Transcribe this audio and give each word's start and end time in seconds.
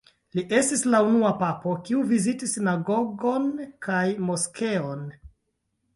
Li 0.37 0.43
estis 0.59 0.79
la 0.93 1.01
unua 1.09 1.33
papo, 1.41 1.75
kiu 1.89 2.01
vizitis 2.13 2.57
sinagogon 2.57 3.47
kaj 3.89 4.03
moskeon. 4.31 5.09